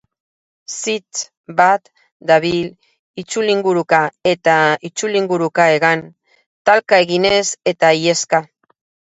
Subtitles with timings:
[0.75, 1.19] Sits
[1.59, 1.91] bat
[2.31, 2.71] dabil
[3.23, 3.99] itzulinguruka
[4.31, 4.57] eta
[4.91, 6.03] itzulinguruka hegan,
[6.71, 8.43] talka eginez eta iheska.